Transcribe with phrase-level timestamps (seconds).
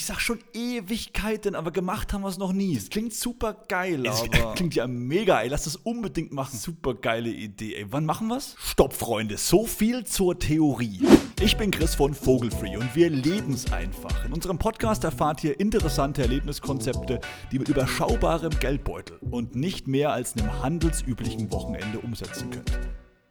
[0.00, 2.74] Ich sag schon Ewigkeiten, aber gemacht haben wir es noch nie.
[2.74, 4.54] Es klingt super geil, Es aber.
[4.54, 5.48] klingt ja mega, ey.
[5.48, 6.58] Lass das unbedingt machen.
[6.58, 7.84] Super geile Idee, ey.
[7.90, 8.56] Wann machen wir's?
[8.58, 9.36] Stopp, Freunde.
[9.36, 11.02] So viel zur Theorie.
[11.42, 14.24] Ich bin Chris von Vogelfree und wir leben's einfach.
[14.24, 17.20] In unserem Podcast erfahrt ihr interessante Erlebniskonzepte,
[17.52, 22.72] die mit überschaubarem Geldbeutel und nicht mehr als einem handelsüblichen Wochenende umsetzen könnt.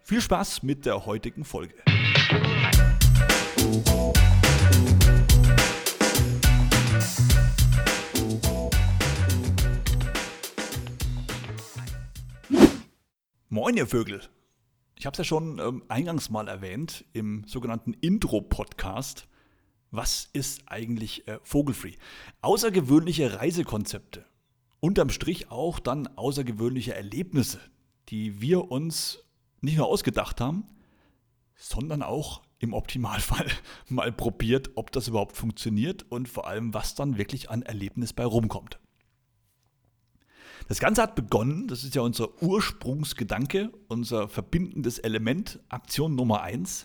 [0.04, 1.74] Viel Spaß mit der heutigen Folge.
[13.62, 14.22] Moin, ihr Vögel.
[14.95, 19.27] Ich habe es ja schon ähm, eingangs mal erwähnt im sogenannten Intro-Podcast.
[19.91, 21.95] Was ist eigentlich äh, Vogelfree?
[22.40, 24.26] Außergewöhnliche Reisekonzepte.
[24.80, 27.59] Unterm Strich auch dann außergewöhnliche Erlebnisse,
[28.08, 29.26] die wir uns
[29.60, 30.63] nicht nur ausgedacht haben,
[31.55, 33.48] sondern auch im Optimalfall
[33.90, 38.23] mal probiert, ob das überhaupt funktioniert und vor allem, was dann wirklich an Erlebnis bei
[38.23, 38.80] rumkommt.
[40.70, 46.84] Das Ganze hat begonnen, das ist ja unser Ursprungsgedanke, unser verbindendes Element, Aktion Nummer 1,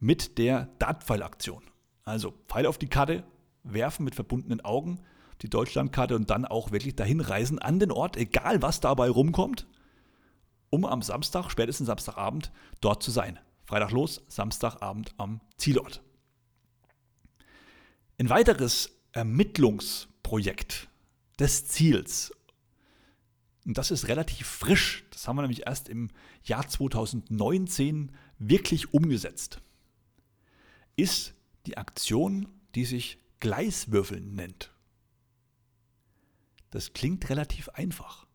[0.00, 1.62] mit der Dartpfeil-Aktion.
[2.04, 3.24] Also Pfeil auf die Karte,
[3.62, 5.00] werfen mit verbundenen Augen,
[5.40, 9.66] die Deutschlandkarte und dann auch wirklich dahin reisen an den Ort, egal was dabei rumkommt,
[10.68, 13.38] um am Samstag, spätestens Samstagabend, dort zu sein.
[13.64, 16.02] Freitag los, Samstagabend am Zielort.
[18.18, 20.90] Ein weiteres Ermittlungsprojekt
[21.38, 22.30] des Ziels
[23.64, 25.04] und das ist relativ frisch.
[25.10, 26.10] Das haben wir nämlich erst im
[26.42, 29.60] Jahr 2019 wirklich umgesetzt.
[30.96, 31.34] Ist
[31.66, 34.72] die Aktion, die sich Gleiswürfeln nennt.
[36.70, 38.26] Das klingt relativ einfach.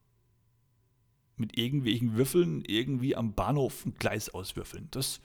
[1.35, 4.87] Mit irgendwelchen Würfeln irgendwie am Bahnhof ein Gleis auswürfeln.
[4.91, 5.21] Das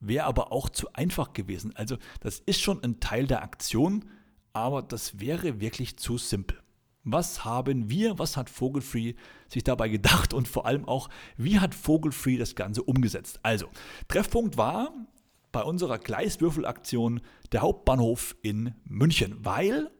[0.00, 1.74] wäre aber auch zu einfach gewesen.
[1.76, 4.04] Also das ist schon ein Teil der Aktion,
[4.52, 6.60] aber das wäre wirklich zu simpel.
[7.02, 9.14] Was haben wir, was hat Vogelfree
[9.48, 13.40] sich dabei gedacht und vor allem auch, wie hat Vogelfree das Ganze umgesetzt?
[13.42, 13.68] Also,
[14.08, 14.92] Treffpunkt war
[15.50, 17.20] bei unserer Gleiswürfelaktion
[17.52, 19.90] der Hauptbahnhof in München, weil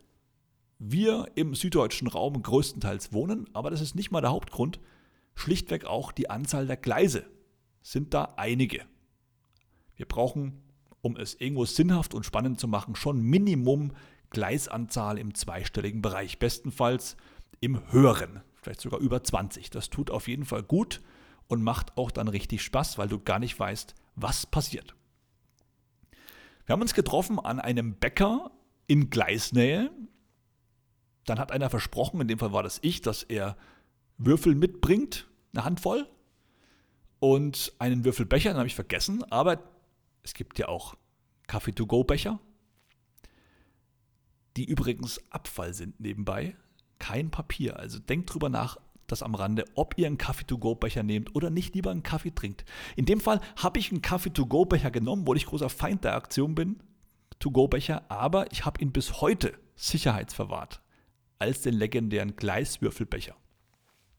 [0.79, 4.79] wir im süddeutschen Raum größtenteils wohnen, aber das ist nicht mal der Hauptgrund,
[5.35, 7.25] schlichtweg auch die Anzahl der Gleise
[7.83, 8.85] sind da einige.
[9.97, 10.63] Wir brauchen,
[11.03, 13.93] um es irgendwo sinnhaft und spannend zu machen, schon Minimum
[14.31, 17.17] Gleisanzahl im zweistelligen Bereich, bestenfalls
[17.61, 19.71] im höheren, vielleicht sogar über 20.
[19.71, 21.01] Das tut auf jeden Fall gut
[21.49, 24.95] und macht auch dann richtig Spaß, weil du gar nicht weißt, was passiert.
[26.67, 28.53] Wir haben uns getroffen an einem Bäcker
[28.87, 29.91] in Gleisnähe.
[31.25, 33.57] Dann hat einer versprochen, in dem Fall war das ich, dass er
[34.19, 36.09] Würfel mitbringt, eine Handvoll
[37.19, 39.63] und einen Würfelbecher, den habe ich vergessen, aber
[40.23, 40.95] es gibt ja auch
[41.47, 42.39] Kaffee-to-go-Becher,
[44.61, 46.55] die übrigens Abfall sind nebenbei,
[46.99, 47.79] kein Papier.
[47.79, 48.77] Also denkt drüber nach,
[49.07, 52.67] das am Rande, ob ihr einen Kaffee-to-go-Becher nehmt oder nicht lieber einen Kaffee trinkt.
[52.95, 56.83] In dem Fall habe ich einen Kaffee-to-go-Becher genommen, wo ich großer Feind der Aktion bin,
[57.39, 60.83] To-go-Becher, aber ich habe ihn bis heute sicherheitsverwahrt
[61.39, 63.37] als den legendären Gleiswürfelbecher.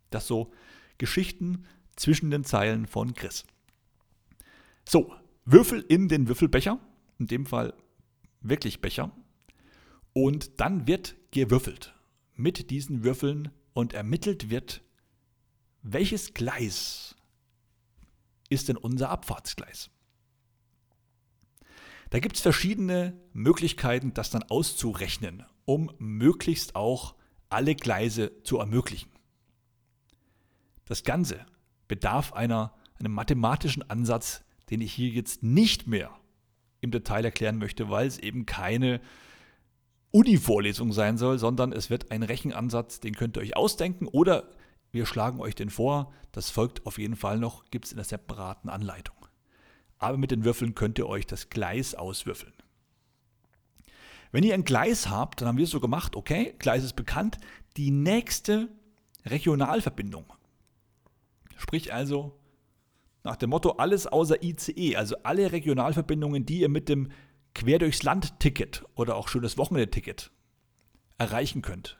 [0.09, 0.51] Das so
[0.97, 3.45] Geschichten zwischen den Zeilen von Chris.
[4.89, 5.13] So,
[5.45, 6.79] Würfel in den Würfelbecher,
[7.19, 7.75] in dem Fall
[8.41, 9.11] wirklich Becher,
[10.13, 11.93] und dann wird gewürfelt
[12.35, 14.81] mit diesen Würfeln und ermittelt wird,
[15.81, 17.15] welches Gleis
[18.49, 19.89] ist denn unser Abfahrtsgleis.
[22.09, 27.15] Da gibt es verschiedene Möglichkeiten, das dann auszurechnen, um möglichst auch
[27.49, 29.09] alle Gleise zu ermöglichen.
[30.85, 31.45] Das Ganze
[31.87, 36.11] bedarf einer, einem mathematischen Ansatz, den ich hier jetzt nicht mehr
[36.81, 38.99] im Detail erklären möchte, weil es eben keine
[40.11, 44.49] Uni-Vorlesung sein soll, sondern es wird ein Rechenansatz, den könnt ihr euch ausdenken oder
[44.91, 46.11] wir schlagen euch den vor.
[46.31, 49.15] Das folgt auf jeden Fall noch, gibt es in der separaten Anleitung.
[49.97, 52.53] Aber mit den Würfeln könnt ihr euch das Gleis auswürfeln.
[54.31, 57.37] Wenn ihr ein Gleis habt, dann haben wir es so gemacht, okay, Gleis ist bekannt,
[57.77, 58.69] die nächste
[59.25, 60.25] Regionalverbindung.
[61.57, 62.39] Sprich also
[63.23, 67.11] nach dem Motto alles außer ICE, also alle Regionalverbindungen, die ihr mit dem
[67.53, 70.31] Quer durchs Land-Ticket oder auch schönes Wochenende-Ticket
[71.17, 71.99] erreichen könnt.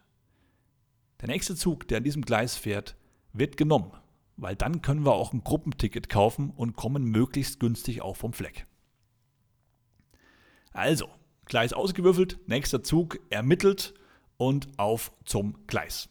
[1.20, 2.96] Der nächste Zug, der an diesem Gleis fährt,
[3.34, 3.92] wird genommen,
[4.38, 8.66] weil dann können wir auch ein Gruppenticket kaufen und kommen möglichst günstig auch vom Fleck.
[10.74, 11.10] Also,
[11.46, 13.94] Gleis ausgewürfelt, nächster Zug ermittelt
[14.38, 16.10] und auf zum Gleis.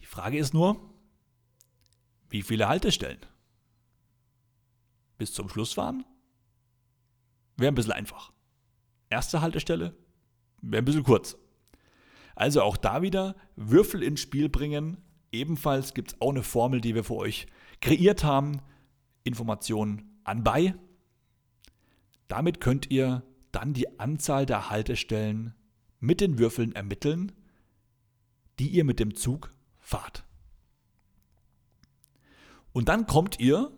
[0.00, 0.78] Die Frage ist nur,
[2.28, 3.20] wie viele Haltestellen?
[5.16, 6.04] Bis zum Schluss fahren?
[7.56, 8.32] Wäre ein bisschen einfach.
[9.10, 9.94] Erste Haltestelle,
[10.60, 11.36] Wäre ein bisschen kurz.
[12.34, 14.96] Also auch da wieder Würfel ins Spiel bringen.
[15.30, 17.46] Ebenfalls gibt es auch eine Formel, die wir für euch
[17.80, 18.60] kreiert haben.
[19.24, 20.74] Informationen anbei.
[22.28, 23.22] Damit könnt ihr
[23.52, 25.54] dann die Anzahl der Haltestellen
[26.00, 27.32] mit den Würfeln ermitteln,
[28.58, 30.24] die ihr mit dem Zug fahrt.
[32.72, 33.70] Und dann kommt ihr,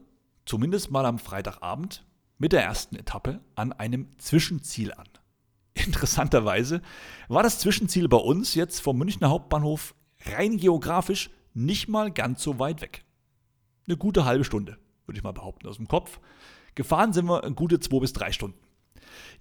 [0.47, 2.07] zumindest mal am Freitagabend,
[2.39, 5.09] mit der ersten Etappe an einem Zwischenziel an.
[5.75, 6.81] Interessanterweise
[7.29, 9.95] war das Zwischenziel bei uns jetzt vom Münchner Hauptbahnhof
[10.25, 13.05] rein geografisch nicht mal ganz so weit weg.
[13.87, 16.21] Eine gute halbe Stunde, würde ich mal behaupten, aus dem Kopf.
[16.75, 18.59] Gefahren sind wir eine gute zwei bis drei Stunden.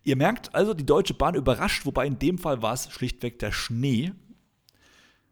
[0.03, 3.51] Ihr merkt also, die Deutsche Bahn überrascht, wobei in dem Fall war es schlichtweg der
[3.51, 4.13] Schnee,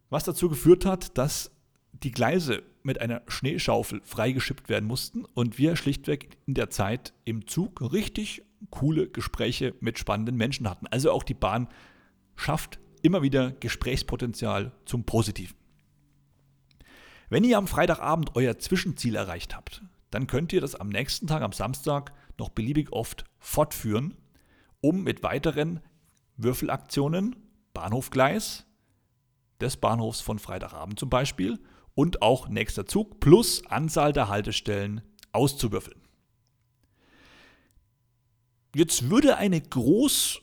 [0.09, 1.51] was dazu geführt hat, dass
[1.91, 7.47] die Gleise mit einer Schneeschaufel freigeschippt werden mussten und wir schlichtweg in der Zeit im
[7.47, 10.87] Zug richtig coole Gespräche mit spannenden Menschen hatten.
[10.87, 11.67] Also auch die Bahn
[12.35, 15.55] schafft immer wieder Gesprächspotenzial zum Positiven.
[17.29, 21.41] Wenn ihr am Freitagabend euer Zwischenziel erreicht habt, dann könnt ihr das am nächsten Tag,
[21.41, 24.15] am Samstag, noch beliebig oft fortführen,
[24.81, 25.79] um mit weiteren
[26.37, 27.35] Würfelaktionen,
[27.73, 28.65] Bahnhofgleis,
[29.61, 31.59] des Bahnhofs von Freitagabend zum Beispiel
[31.95, 35.01] und auch nächster Zug plus Anzahl der Haltestellen
[35.31, 36.01] auszuwürfeln.
[38.75, 40.41] Jetzt würde eine Groß,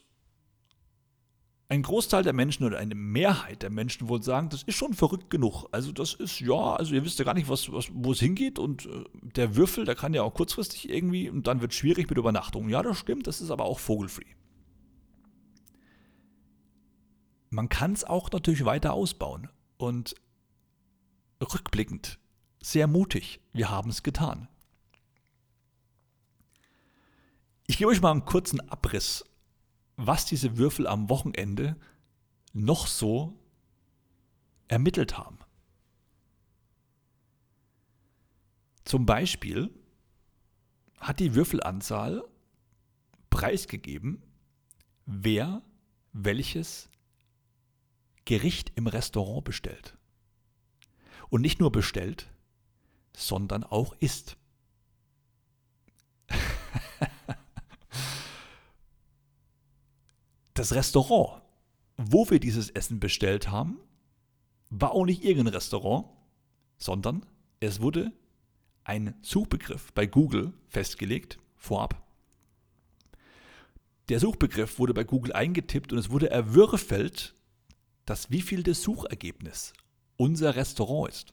[1.68, 5.30] ein Großteil der Menschen oder eine Mehrheit der Menschen wohl sagen, das ist schon verrückt
[5.30, 5.66] genug.
[5.72, 8.60] Also das ist, ja, also ihr wisst ja gar nicht, was, was, wo es hingeht
[8.60, 9.04] und äh,
[9.34, 12.68] der Würfel, der kann ja auch kurzfristig irgendwie und dann wird es schwierig mit Übernachtung.
[12.68, 14.26] Ja, das stimmt, das ist aber auch vogelfree.
[17.50, 20.14] Man kann es auch natürlich weiter ausbauen und
[21.40, 22.18] rückblickend
[22.62, 24.48] sehr mutig, wir haben es getan.
[27.66, 29.24] Ich gebe euch mal einen kurzen Abriss,
[29.96, 31.76] was diese Würfel am Wochenende
[32.52, 33.38] noch so
[34.68, 35.38] ermittelt haben.
[38.84, 39.70] Zum Beispiel
[40.98, 42.24] hat die Würfelanzahl
[43.30, 44.22] preisgegeben,
[45.06, 45.62] wer
[46.12, 46.90] welches
[48.24, 49.96] Gericht im Restaurant bestellt.
[51.30, 52.28] Und nicht nur bestellt,
[53.16, 54.36] sondern auch isst.
[60.54, 61.42] das Restaurant,
[61.96, 63.78] wo wir dieses Essen bestellt haben,
[64.70, 66.06] war auch nicht irgendein Restaurant,
[66.78, 67.24] sondern
[67.60, 68.12] es wurde
[68.84, 72.06] ein Suchbegriff bei Google festgelegt, vorab.
[74.08, 77.34] Der Suchbegriff wurde bei Google eingetippt und es wurde erwürfelt,
[78.06, 79.72] dass wievielte Suchergebnis
[80.20, 81.32] unser Restaurant ist.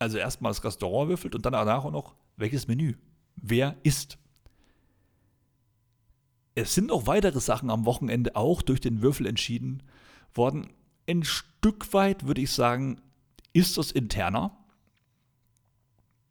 [0.00, 2.96] Also erstmal das Restaurant würfelt und dann danach auch noch, welches Menü,
[3.36, 4.18] wer isst.
[6.56, 9.84] Es sind auch weitere Sachen am Wochenende auch durch den Würfel entschieden
[10.34, 10.72] worden.
[11.08, 13.00] Ein Stück weit würde ich sagen,
[13.52, 14.56] ist das interner.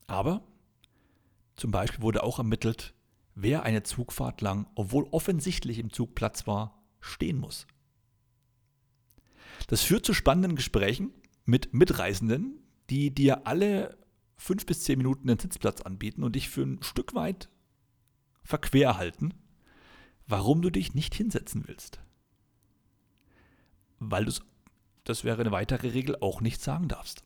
[0.08, 0.44] Aber
[1.56, 2.94] zum Beispiel wurde auch ermittelt,
[3.36, 7.68] wer eine Zugfahrt lang, obwohl offensichtlich im Zug Platz war, stehen muss.
[9.68, 11.12] Das führt zu spannenden Gesprächen
[11.46, 12.60] mit Mitreisenden,
[12.90, 13.98] die dir alle
[14.38, 17.50] fünf bis zehn Minuten einen Sitzplatz anbieten und dich für ein Stück weit
[18.44, 19.34] verquer halten
[20.28, 22.00] warum du dich nicht hinsetzen willst.
[24.00, 24.32] Weil du
[25.04, 27.24] das wäre eine weitere Regel, auch nicht sagen darfst.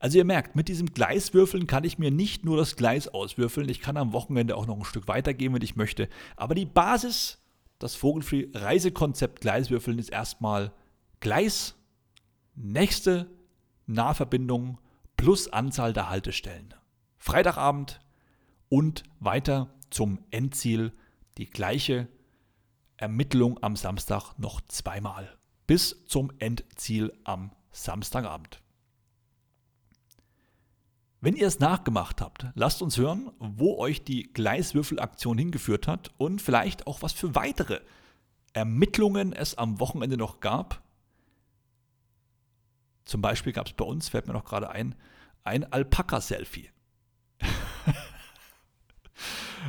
[0.00, 3.80] Also ihr merkt, mit diesem Gleiswürfeln kann ich mir nicht nur das Gleis auswürfeln, ich
[3.80, 6.08] kann am Wochenende auch noch ein Stück weitergehen, wenn ich möchte.
[6.34, 7.38] Aber die Basis,
[7.78, 10.72] das Vogelfree-Reisekonzept Gleiswürfeln ist erstmal
[11.20, 11.74] Gleis,
[12.54, 13.30] nächste
[13.86, 14.78] Nahverbindung
[15.16, 16.74] plus Anzahl der Haltestellen.
[17.18, 18.00] Freitagabend
[18.68, 20.92] und weiter zum Endziel
[21.38, 22.08] die gleiche
[22.96, 25.36] Ermittlung am Samstag noch zweimal.
[25.66, 28.62] Bis zum Endziel am Samstagabend.
[31.20, 36.42] Wenn ihr es nachgemacht habt, lasst uns hören, wo euch die Gleiswürfelaktion hingeführt hat und
[36.42, 37.80] vielleicht auch was für weitere
[38.52, 40.82] Ermittlungen es am Wochenende noch gab.
[43.04, 44.94] Zum Beispiel gab es bei uns, fällt mir noch gerade ein,
[45.44, 46.70] ein Alpaka-Selfie.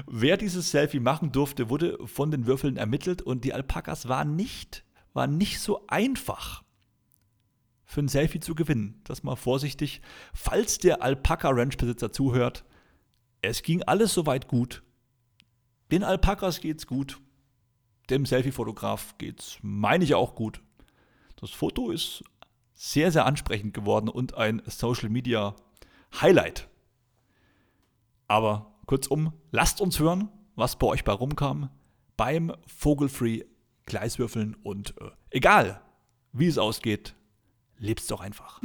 [0.05, 4.83] Wer dieses Selfie machen durfte, wurde von den Würfeln ermittelt und die Alpakas waren nicht,
[5.13, 6.63] waren nicht so einfach
[7.87, 9.01] für ein Selfie zu gewinnen.
[9.05, 10.01] Das mal vorsichtig.
[10.33, 12.65] Falls der Alpaka-Ranch-Besitzer zuhört,
[13.41, 14.83] es ging alles soweit gut.
[15.91, 17.19] Den Alpakas geht's gut.
[18.09, 20.61] Dem Selfie-Fotograf geht's, meine ich, auch gut.
[21.37, 22.23] Das Foto ist
[22.73, 25.55] sehr, sehr ansprechend geworden und ein Social Media
[26.21, 26.67] Highlight.
[28.27, 31.69] Aber Kurzum, lasst uns hören, was bei euch bei rumkam.
[32.17, 33.45] beim Vogelfree
[33.85, 35.81] Gleiswürfeln und äh, egal,
[36.33, 37.15] wie es ausgeht,
[37.79, 38.61] lebst doch einfach.